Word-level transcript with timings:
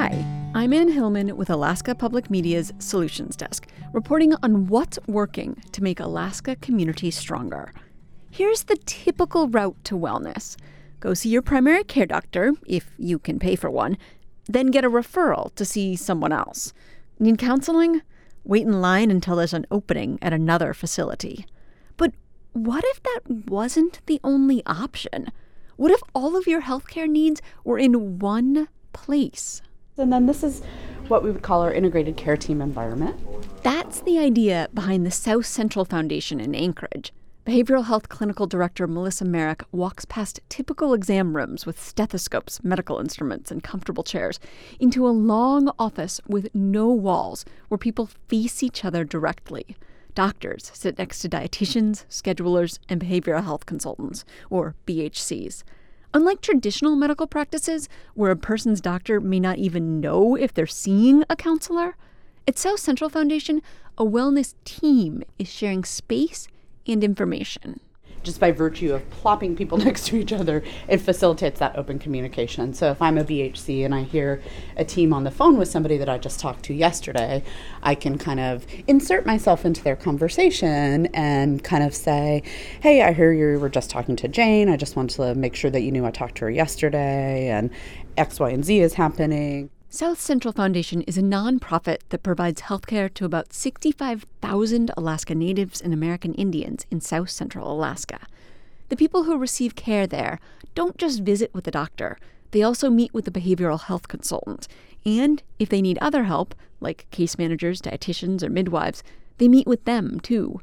Hi, 0.00 0.24
I'm 0.54 0.72
Anne 0.72 0.92
Hillman 0.92 1.36
with 1.36 1.50
Alaska 1.50 1.92
Public 1.92 2.30
Media's 2.30 2.72
Solutions 2.78 3.34
Desk, 3.34 3.66
reporting 3.92 4.32
on 4.44 4.68
what's 4.68 4.96
working 5.08 5.60
to 5.72 5.82
make 5.82 5.98
Alaska 5.98 6.54
communities 6.54 7.16
stronger. 7.16 7.72
Here's 8.30 8.62
the 8.62 8.76
typical 8.86 9.48
route 9.48 9.74
to 9.82 9.98
wellness 9.98 10.56
go 11.00 11.14
see 11.14 11.30
your 11.30 11.42
primary 11.42 11.82
care 11.82 12.06
doctor, 12.06 12.52
if 12.64 12.92
you 12.96 13.18
can 13.18 13.40
pay 13.40 13.56
for 13.56 13.68
one, 13.70 13.98
then 14.46 14.68
get 14.68 14.84
a 14.84 14.88
referral 14.88 15.52
to 15.56 15.64
see 15.64 15.96
someone 15.96 16.30
else. 16.30 16.72
Need 17.18 17.38
counseling? 17.38 18.02
Wait 18.44 18.62
in 18.62 18.80
line 18.80 19.10
until 19.10 19.34
there's 19.34 19.52
an 19.52 19.66
opening 19.68 20.16
at 20.22 20.32
another 20.32 20.72
facility. 20.74 21.44
But 21.96 22.12
what 22.52 22.84
if 22.86 23.02
that 23.02 23.48
wasn't 23.48 23.98
the 24.06 24.20
only 24.22 24.64
option? 24.64 25.32
What 25.74 25.90
if 25.90 26.00
all 26.14 26.36
of 26.36 26.46
your 26.46 26.62
healthcare 26.62 27.08
needs 27.08 27.42
were 27.64 27.80
in 27.80 28.20
one 28.20 28.68
place? 28.92 29.60
And 29.98 30.12
then 30.12 30.26
this 30.26 30.42
is 30.42 30.62
what 31.08 31.22
we 31.24 31.30
would 31.30 31.42
call 31.42 31.62
our 31.62 31.72
integrated 31.72 32.16
care 32.16 32.36
team 32.36 32.62
environment. 32.62 33.16
That's 33.62 34.00
the 34.02 34.18
idea 34.18 34.68
behind 34.72 35.04
the 35.04 35.10
South 35.10 35.46
Central 35.46 35.84
Foundation 35.84 36.40
in 36.40 36.54
Anchorage. 36.54 37.12
Behavioral 37.44 37.86
health 37.86 38.10
clinical 38.10 38.46
director 38.46 38.86
Melissa 38.86 39.24
Merrick 39.24 39.64
walks 39.72 40.04
past 40.04 40.38
typical 40.50 40.92
exam 40.92 41.34
rooms 41.34 41.64
with 41.64 41.82
stethoscopes, 41.82 42.62
medical 42.62 42.98
instruments, 42.98 43.50
and 43.50 43.62
comfortable 43.62 44.04
chairs 44.04 44.38
into 44.78 45.08
a 45.08 45.10
long 45.10 45.72
office 45.78 46.20
with 46.28 46.54
no 46.54 46.88
walls 46.88 47.46
where 47.68 47.78
people 47.78 48.10
face 48.28 48.62
each 48.62 48.84
other 48.84 49.02
directly. 49.02 49.76
Doctors 50.14 50.70
sit 50.74 50.98
next 50.98 51.20
to 51.20 51.28
dietitians, 51.28 52.04
schedulers, 52.10 52.78
and 52.88 53.00
behavioral 53.00 53.44
health 53.44 53.64
consultants, 53.64 54.26
or 54.50 54.74
BHCs. 54.86 55.64
Unlike 56.14 56.40
traditional 56.40 56.96
medical 56.96 57.26
practices, 57.26 57.88
where 58.14 58.30
a 58.30 58.36
person's 58.36 58.80
doctor 58.80 59.20
may 59.20 59.38
not 59.38 59.58
even 59.58 60.00
know 60.00 60.34
if 60.34 60.54
they're 60.54 60.66
seeing 60.66 61.22
a 61.28 61.36
counselor, 61.36 61.96
at 62.46 62.58
South 62.58 62.80
Central 62.80 63.10
Foundation, 63.10 63.60
a 63.98 64.04
wellness 64.04 64.54
team 64.64 65.22
is 65.38 65.48
sharing 65.48 65.84
space 65.84 66.48
and 66.86 67.04
information. 67.04 67.80
Just 68.28 68.40
by 68.40 68.52
virtue 68.52 68.92
of 68.92 69.08
plopping 69.08 69.56
people 69.56 69.78
next 69.88 70.06
to 70.08 70.16
each 70.18 70.34
other, 70.34 70.62
it 70.86 70.98
facilitates 70.98 71.60
that 71.60 71.78
open 71.78 71.98
communication. 71.98 72.74
So 72.74 72.90
if 72.90 73.00
I'm 73.00 73.16
a 73.16 73.24
BHC 73.24 73.86
and 73.86 73.94
I 73.94 74.02
hear 74.02 74.42
a 74.76 74.84
team 74.84 75.14
on 75.14 75.24
the 75.24 75.30
phone 75.30 75.56
with 75.56 75.68
somebody 75.68 75.96
that 75.96 76.10
I 76.10 76.18
just 76.18 76.38
talked 76.38 76.62
to 76.64 76.74
yesterday, 76.74 77.42
I 77.82 77.94
can 77.94 78.18
kind 78.18 78.38
of 78.38 78.66
insert 78.86 79.24
myself 79.24 79.64
into 79.64 79.82
their 79.82 79.96
conversation 79.96 81.06
and 81.14 81.64
kind 81.64 81.82
of 81.82 81.94
say, 81.94 82.42
Hey, 82.82 83.00
I 83.00 83.14
hear 83.14 83.32
you 83.32 83.58
were 83.58 83.70
just 83.70 83.88
talking 83.88 84.14
to 84.16 84.28
Jane. 84.28 84.68
I 84.68 84.76
just 84.76 84.94
wanted 84.94 85.16
to 85.16 85.34
make 85.34 85.56
sure 85.56 85.70
that 85.70 85.80
you 85.80 85.90
knew 85.90 86.04
I 86.04 86.10
talked 86.10 86.34
to 86.36 86.44
her 86.44 86.50
yesterday 86.50 87.48
and 87.48 87.70
X, 88.18 88.38
Y, 88.38 88.50
and 88.50 88.62
Z 88.62 88.78
is 88.78 88.92
happening. 88.92 89.70
South 89.90 90.20
Central 90.20 90.52
Foundation 90.52 91.00
is 91.02 91.16
a 91.16 91.22
nonprofit 91.22 92.00
that 92.10 92.22
provides 92.22 92.60
healthcare 92.60 93.12
to 93.14 93.24
about 93.24 93.54
65,000 93.54 94.90
Alaska 94.98 95.34
Natives 95.34 95.80
and 95.80 95.94
American 95.94 96.34
Indians 96.34 96.84
in 96.90 97.00
South 97.00 97.30
Central 97.30 97.72
Alaska. 97.72 98.26
The 98.90 98.96
people 98.96 99.24
who 99.24 99.38
receive 99.38 99.76
care 99.76 100.06
there 100.06 100.40
don't 100.74 100.98
just 100.98 101.22
visit 101.22 101.54
with 101.54 101.64
the 101.64 101.70
doctor, 101.70 102.18
they 102.50 102.62
also 102.62 102.90
meet 102.90 103.14
with 103.14 103.24
the 103.24 103.30
behavioral 103.30 103.80
health 103.80 104.08
consultant. 104.08 104.68
And 105.06 105.42
if 105.58 105.70
they 105.70 105.80
need 105.80 105.96
other 106.02 106.24
help, 106.24 106.54
like 106.80 107.06
case 107.10 107.38
managers, 107.38 107.80
dietitians, 107.80 108.42
or 108.42 108.50
midwives, 108.50 109.02
they 109.38 109.48
meet 109.48 109.66
with 109.66 109.86
them 109.86 110.20
too. 110.20 110.60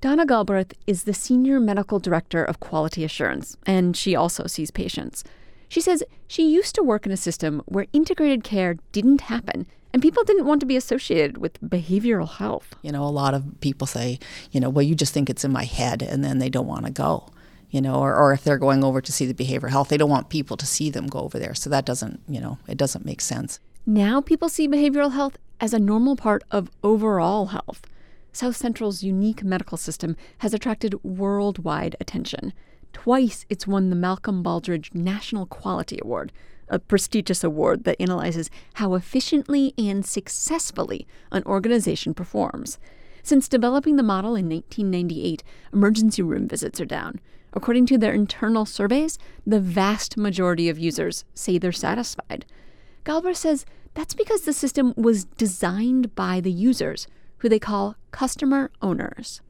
Donna 0.00 0.26
Galbraith 0.26 0.74
is 0.84 1.04
the 1.04 1.14
Senior 1.14 1.60
Medical 1.60 2.00
Director 2.00 2.42
of 2.42 2.58
Quality 2.58 3.04
Assurance, 3.04 3.56
and 3.66 3.96
she 3.96 4.16
also 4.16 4.48
sees 4.48 4.72
patients. 4.72 5.22
She 5.68 5.80
says 5.80 6.02
she 6.26 6.50
used 6.50 6.74
to 6.76 6.82
work 6.82 7.06
in 7.06 7.12
a 7.12 7.16
system 7.16 7.62
where 7.66 7.86
integrated 7.92 8.44
care 8.44 8.76
didn't 8.92 9.22
happen 9.22 9.66
and 9.92 10.02
people 10.02 10.24
didn't 10.24 10.46
want 10.46 10.60
to 10.60 10.66
be 10.66 10.76
associated 10.76 11.38
with 11.38 11.60
behavioral 11.60 12.28
health. 12.28 12.74
You 12.82 12.92
know, 12.92 13.04
a 13.04 13.08
lot 13.08 13.34
of 13.34 13.60
people 13.60 13.86
say, 13.86 14.18
you 14.50 14.60
know, 14.60 14.68
well, 14.68 14.82
you 14.82 14.94
just 14.94 15.14
think 15.14 15.30
it's 15.30 15.44
in 15.44 15.52
my 15.52 15.64
head 15.64 16.02
and 16.02 16.22
then 16.24 16.38
they 16.38 16.50
don't 16.50 16.66
want 16.66 16.86
to 16.86 16.92
go. 16.92 17.28
You 17.70 17.82
know, 17.82 17.96
or, 17.96 18.16
or 18.16 18.32
if 18.32 18.44
they're 18.44 18.56
going 18.56 18.82
over 18.82 19.02
to 19.02 19.12
see 19.12 19.26
the 19.30 19.34
behavioral 19.34 19.70
health, 19.70 19.88
they 19.88 19.98
don't 19.98 20.08
want 20.08 20.30
people 20.30 20.56
to 20.56 20.64
see 20.64 20.88
them 20.88 21.06
go 21.06 21.20
over 21.20 21.38
there. 21.38 21.54
So 21.54 21.68
that 21.68 21.84
doesn't, 21.84 22.20
you 22.26 22.40
know, 22.40 22.58
it 22.66 22.78
doesn't 22.78 23.04
make 23.04 23.20
sense. 23.20 23.60
Now 23.84 24.22
people 24.22 24.48
see 24.48 24.66
behavioral 24.66 25.12
health 25.12 25.36
as 25.60 25.74
a 25.74 25.78
normal 25.78 26.16
part 26.16 26.44
of 26.50 26.70
overall 26.82 27.46
health. 27.46 27.82
South 28.32 28.56
Central's 28.56 29.02
unique 29.02 29.42
medical 29.42 29.76
system 29.76 30.16
has 30.38 30.54
attracted 30.54 31.02
worldwide 31.02 31.96
attention. 32.00 32.52
Twice 32.92 33.46
it's 33.48 33.66
won 33.66 33.90
the 33.90 33.96
Malcolm 33.96 34.42
Baldrige 34.42 34.94
National 34.94 35.46
Quality 35.46 35.98
Award, 36.02 36.32
a 36.68 36.78
prestigious 36.78 37.44
award 37.44 37.84
that 37.84 38.00
analyzes 38.00 38.50
how 38.74 38.94
efficiently 38.94 39.74
and 39.78 40.04
successfully 40.04 41.06
an 41.30 41.42
organization 41.44 42.14
performs. 42.14 42.78
Since 43.22 43.48
developing 43.48 43.96
the 43.96 44.02
model 44.02 44.34
in 44.34 44.48
1998, 44.48 45.42
emergency 45.72 46.22
room 46.22 46.48
visits 46.48 46.80
are 46.80 46.86
down. 46.86 47.20
According 47.52 47.86
to 47.86 47.98
their 47.98 48.12
internal 48.12 48.66
surveys, 48.66 49.18
the 49.46 49.60
vast 49.60 50.16
majority 50.16 50.68
of 50.68 50.78
users 50.78 51.24
say 51.34 51.58
they're 51.58 51.72
satisfied. 51.72 52.46
Galbraith 53.04 53.36
says 53.36 53.66
that's 53.94 54.14
because 54.14 54.42
the 54.42 54.52
system 54.52 54.94
was 54.96 55.24
designed 55.24 56.14
by 56.14 56.40
the 56.40 56.52
users, 56.52 57.06
who 57.38 57.48
they 57.48 57.58
call 57.58 57.96
customer 58.10 58.70
owners 58.82 59.40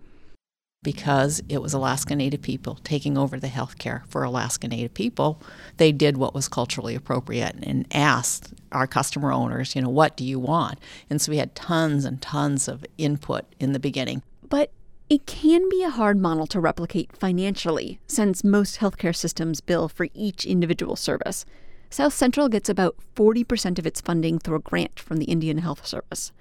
because 0.88 1.42
it 1.50 1.60
was 1.60 1.74
Alaska 1.74 2.16
Native 2.16 2.40
people 2.40 2.78
taking 2.82 3.18
over 3.18 3.38
the 3.38 3.48
health 3.48 3.76
care 3.76 4.04
for 4.08 4.24
Alaska 4.24 4.66
Native 4.66 4.94
people, 4.94 5.38
they 5.76 5.92
did 5.92 6.16
what 6.16 6.32
was 6.32 6.48
culturally 6.48 6.94
appropriate 6.94 7.56
and 7.62 7.86
asked 7.92 8.54
our 8.72 8.86
customer 8.86 9.30
owners, 9.30 9.76
you 9.76 9.82
know, 9.82 9.90
what 9.90 10.16
do 10.16 10.24
you 10.24 10.38
want? 10.38 10.78
And 11.10 11.20
so 11.20 11.30
we 11.30 11.36
had 11.36 11.54
tons 11.54 12.06
and 12.06 12.22
tons 12.22 12.68
of 12.68 12.86
input 12.96 13.44
in 13.60 13.72
the 13.72 13.78
beginning. 13.78 14.22
But 14.48 14.72
it 15.10 15.26
can 15.26 15.68
be 15.68 15.82
a 15.82 15.90
hard 15.90 16.18
model 16.18 16.46
to 16.46 16.58
replicate 16.58 17.14
financially, 17.14 18.00
since 18.06 18.42
most 18.42 18.78
healthcare 18.78 19.14
systems 19.14 19.60
bill 19.60 19.90
for 19.90 20.06
each 20.14 20.46
individual 20.46 20.96
service. 20.96 21.44
South 21.90 22.14
Central 22.14 22.48
gets 22.48 22.70
about 22.70 22.96
40% 23.14 23.78
of 23.78 23.86
its 23.86 24.00
funding 24.00 24.38
through 24.38 24.56
a 24.56 24.60
grant 24.60 24.98
from 24.98 25.18
the 25.18 25.26
Indian 25.26 25.58
Health 25.58 25.86
Service. 25.86 26.32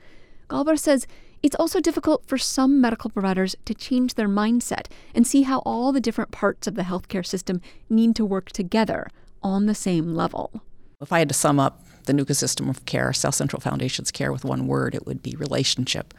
Galbraith 0.48 0.80
says 0.80 1.06
it's 1.44 1.56
also 1.56 1.80
difficult 1.80 2.26
for 2.26 2.38
some 2.38 2.82
medical 2.82 3.10
providers 3.10 3.56
to 3.66 3.74
change 3.74 4.16
their 4.16 4.28
mindset 4.28 4.88
and 5.14 5.26
see 5.26 5.44
how 5.44 5.60
all 5.60 5.92
the 5.92 6.02
different 6.02 6.32
parts 6.32 6.68
of 6.68 6.76
the 6.76 6.84
healthcare 6.84 7.26
system 7.26 7.62
need 7.90 8.16
to 8.16 8.26
work 8.26 8.52
together 8.52 9.08
on 9.44 9.66
the 9.66 9.76
same 9.76 10.14
level. 10.14 10.62
If 11.00 11.14
I 11.14 11.20
had 11.20 11.30
to 11.30 11.36
sum 11.36 11.60
up 11.60 11.87
the 12.08 12.14
Nuka 12.14 12.34
system 12.34 12.70
of 12.70 12.86
care, 12.86 13.14
South 13.14 13.36
Central 13.36 13.62
Foundation's 13.62 14.12
care, 14.12 14.32
with 14.32 14.44
one 14.44 14.68
word, 14.68 14.96
it 14.96 15.06
would 15.06 15.22
be 15.22 15.36
relationship, 15.38 16.14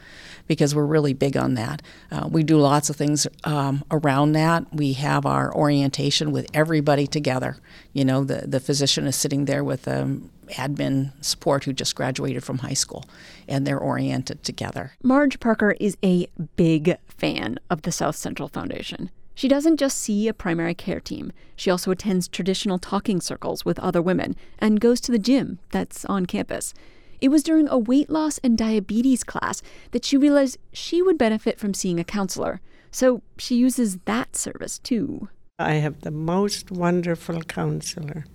because 0.47 0.73
we're 0.73 0.85
really 0.85 1.13
big 1.13 1.35
on 1.35 1.55
that. 1.55 1.81
Uh, 2.11 2.27
we 2.31 2.43
do 2.43 2.57
lots 2.57 2.89
of 2.89 2.95
things 2.95 3.27
um, 3.43 3.83
around 3.91 4.31
that. 4.31 4.73
We 4.73 4.93
have 4.93 5.25
our 5.25 5.53
orientation 5.53 6.31
with 6.31 6.47
everybody 6.53 7.05
together. 7.05 7.57
You 7.93 8.05
know, 8.05 8.23
the, 8.23 8.47
the 8.47 8.59
physician 8.59 9.05
is 9.05 9.15
sitting 9.15 9.45
there 9.45 9.63
with 9.63 9.87
um, 9.87 10.29
admin 10.51 11.11
support 11.23 11.65
who 11.65 11.73
just 11.73 11.95
graduated 11.95 12.43
from 12.43 12.59
high 12.59 12.73
school, 12.73 13.05
and 13.47 13.67
they're 13.67 13.77
oriented 13.79 14.43
together. 14.43 14.93
Marge 15.03 15.39
Parker 15.39 15.75
is 15.79 15.97
a 16.03 16.27
big 16.55 16.97
fan 17.07 17.59
of 17.69 17.81
the 17.81 17.91
South 17.91 18.15
Central 18.15 18.47
Foundation. 18.47 19.09
She 19.39 19.47
doesn't 19.47 19.77
just 19.77 19.97
see 19.97 20.27
a 20.27 20.33
primary 20.33 20.73
care 20.73 20.99
team, 20.99 21.31
she 21.55 21.71
also 21.71 21.91
attends 21.91 22.27
traditional 22.27 22.77
talking 22.77 23.21
circles 23.21 23.63
with 23.63 23.79
other 23.79 24.01
women 24.01 24.35
and 24.57 24.81
goes 24.81 24.99
to 24.99 25.13
the 25.13 25.17
gym 25.17 25.59
that's 25.71 26.03
on 26.03 26.25
campus. 26.25 26.73
It 27.21 27.29
was 27.29 27.41
during 27.41 27.69
a 27.69 27.77
weight 27.77 28.09
loss 28.09 28.39
and 28.39 28.57
diabetes 28.57 29.23
class 29.23 29.61
that 29.91 30.03
she 30.03 30.17
realized 30.17 30.57
she 30.73 31.01
would 31.01 31.17
benefit 31.17 31.57
from 31.57 31.73
seeing 31.73 32.01
a 32.01 32.03
counselor, 32.03 32.59
so 32.91 33.21
she 33.37 33.55
uses 33.55 33.99
that 34.03 34.35
service 34.35 34.77
too. 34.77 35.29
I 35.57 35.75
have 35.75 36.01
the 36.01 36.11
most 36.11 36.69
wonderful 36.69 37.41
counselor. 37.43 38.25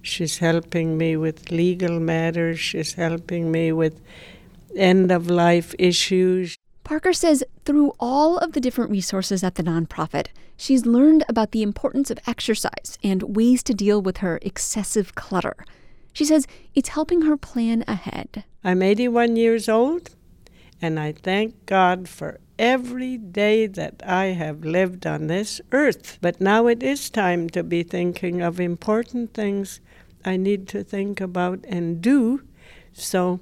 She's 0.00 0.38
helping 0.38 0.96
me 0.96 1.14
with 1.14 1.50
legal 1.50 2.00
matters, 2.00 2.58
she's 2.58 2.94
helping 2.94 3.52
me 3.52 3.70
with 3.70 4.00
end 4.74 5.12
of 5.12 5.28
life 5.28 5.74
issues. 5.78 6.56
Parker 6.92 7.14
says 7.14 7.42
through 7.64 7.94
all 7.98 8.36
of 8.36 8.52
the 8.52 8.60
different 8.60 8.90
resources 8.90 9.42
at 9.42 9.54
the 9.54 9.62
nonprofit, 9.62 10.26
she's 10.58 10.84
learned 10.84 11.24
about 11.26 11.52
the 11.52 11.62
importance 11.62 12.10
of 12.10 12.18
exercise 12.26 12.98
and 13.02 13.34
ways 13.34 13.62
to 13.62 13.72
deal 13.72 14.02
with 14.02 14.18
her 14.18 14.38
excessive 14.42 15.14
clutter. 15.14 15.56
She 16.12 16.26
says 16.26 16.46
it's 16.74 16.90
helping 16.90 17.22
her 17.22 17.38
plan 17.38 17.82
ahead. 17.88 18.44
I'm 18.62 18.82
81 18.82 19.36
years 19.36 19.70
old, 19.70 20.10
and 20.82 21.00
I 21.00 21.12
thank 21.12 21.64
God 21.64 22.10
for 22.10 22.38
every 22.58 23.16
day 23.16 23.66
that 23.68 24.02
I 24.06 24.26
have 24.26 24.62
lived 24.62 25.06
on 25.06 25.28
this 25.28 25.62
earth. 25.72 26.18
But 26.20 26.42
now 26.42 26.66
it 26.66 26.82
is 26.82 27.08
time 27.08 27.48
to 27.56 27.62
be 27.62 27.82
thinking 27.82 28.42
of 28.42 28.60
important 28.60 29.32
things 29.32 29.80
I 30.26 30.36
need 30.36 30.68
to 30.68 30.84
think 30.84 31.22
about 31.22 31.64
and 31.66 32.02
do. 32.02 32.42
So 32.92 33.40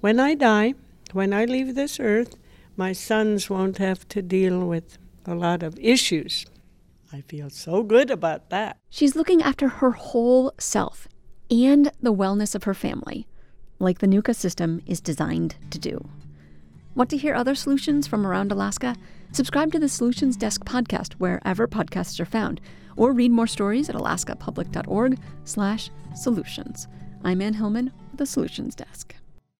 when 0.00 0.18
I 0.18 0.34
die, 0.34 0.74
when 1.12 1.32
I 1.32 1.44
leave 1.44 1.76
this 1.76 2.00
earth, 2.00 2.34
my 2.78 2.92
sons 2.92 3.50
won't 3.50 3.78
have 3.78 4.06
to 4.08 4.22
deal 4.22 4.64
with 4.66 4.96
a 5.26 5.34
lot 5.34 5.62
of 5.64 5.76
issues. 5.80 6.46
I 7.12 7.22
feel 7.22 7.50
so 7.50 7.82
good 7.82 8.08
about 8.10 8.50
that. 8.50 8.78
She's 8.88 9.16
looking 9.16 9.42
after 9.42 9.66
her 9.68 9.90
whole 9.90 10.52
self 10.58 11.08
and 11.50 11.90
the 12.00 12.14
wellness 12.14 12.54
of 12.54 12.62
her 12.64 12.74
family. 12.74 13.26
like 13.80 13.98
the 13.98 14.08
Nuka 14.08 14.34
system 14.34 14.82
is 14.86 15.00
designed 15.00 15.54
to 15.70 15.78
do. 15.78 16.08
Want 16.94 17.10
to 17.10 17.16
hear 17.16 17.34
other 17.34 17.54
solutions 17.54 18.08
from 18.08 18.26
around 18.26 18.50
Alaska? 18.50 18.96
Subscribe 19.30 19.70
to 19.72 19.78
the 19.78 19.88
Solutions 19.88 20.36
Desk 20.36 20.64
podcast 20.64 21.12
wherever 21.14 21.68
podcasts 21.68 22.18
are 22.18 22.24
found, 22.24 22.60
or 22.96 23.12
read 23.12 23.30
more 23.30 23.46
stories 23.46 23.88
at 23.88 23.94
alaskapublic.org/solutions. 23.94 26.88
I'm 27.22 27.40
Anne 27.40 27.54
Hillman 27.54 27.92
with 28.10 28.18
the 28.18 28.26
Solutions 28.26 28.74
Desk. 28.74 29.14